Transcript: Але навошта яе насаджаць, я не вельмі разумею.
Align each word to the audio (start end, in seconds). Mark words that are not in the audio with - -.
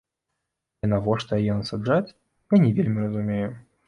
Але 0.77 0.87
навошта 0.93 1.31
яе 1.41 1.57
насаджаць, 1.59 2.15
я 2.55 2.61
не 2.65 2.71
вельмі 2.79 2.99
разумею. 3.05 3.51